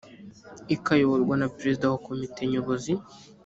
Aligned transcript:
ikayoborwa 0.75 1.33
na 1.41 1.47
perezida 1.57 1.85
wa 1.91 1.99
komite 2.05 2.41
nyobozi 2.51 2.93